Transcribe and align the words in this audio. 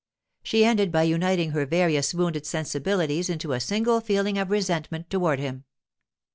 She 0.41 0.65
ended 0.65 0.91
by 0.91 1.03
uniting 1.03 1.51
her 1.51 1.63
various 1.67 2.15
wounded 2.15 2.47
sensibilities 2.47 3.29
into 3.29 3.53
a 3.53 3.59
single 3.59 4.01
feeling 4.01 4.39
of 4.39 4.49
resentment 4.49 5.11
toward 5.11 5.37
him. 5.37 5.63